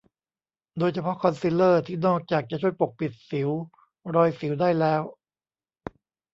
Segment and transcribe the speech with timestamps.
[0.77, 3.49] โดยเฉพาะคอนซีลเลอร์ ที่นอกจากจะช่วยปกปิดสิว
[4.15, 5.01] รอยสิวได้แล้ว